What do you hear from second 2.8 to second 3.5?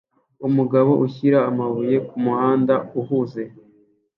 uhuze